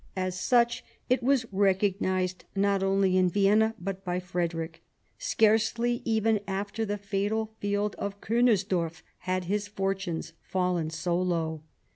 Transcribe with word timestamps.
As 0.15 0.35
suth 0.35 0.81
it 1.09 1.21
was 1.21 1.45
recognised 1.51 2.45
not 2.55 2.81
only 2.81 3.17
in 3.17 3.29
Vienna, 3.29 3.75
but 3.79 4.03
by 4.03 4.19
Frederick. 4.19 4.81
Scarcely 5.19 6.01
even 6.05 6.39
after 6.47 6.85
the 6.85 6.97
fatal 6.97 7.53
field 7.59 7.93
of 7.99 8.19
Kunersdorf 8.19 9.03
had 9.29 9.43
his 9.43 9.67
fortunes 9.67 10.33
fallen 10.41 10.89
so 10.89 11.21
low. 11.21 11.61